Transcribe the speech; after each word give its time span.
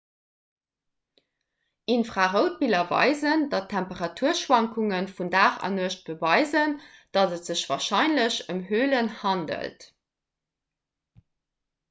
infraroutbiller 1.95 2.85
weisen 2.93 3.43
datt 3.53 3.67
d'temperaturschwankunge 3.73 5.01
vun 5.19 5.29
dag 5.35 5.59
an 5.69 5.77
nuecht 5.81 6.01
beweisen 6.07 6.73
datt 7.19 7.35
et 7.37 7.51
sech 7.51 7.63
warscheinlech 7.73 8.39
ëm 8.55 8.63
hölen 8.71 9.11
handelt 9.21 9.85